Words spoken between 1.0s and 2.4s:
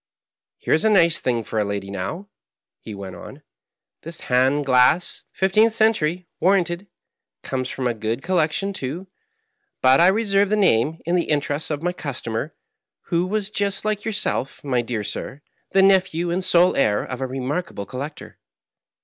thing for a lady, now,"